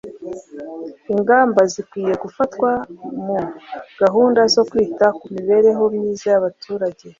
ingamba 1.13 1.61
zikwiye 1.71 2.13
gufatwa 2.23 2.69
mu 3.25 3.37
gahunda 4.01 4.41
zo 4.53 4.63
kwita 4.69 5.05
ku 5.19 5.25
mibereho 5.35 5.83
myiza 5.95 6.25
y 6.33 6.37
abaturage 6.39 7.05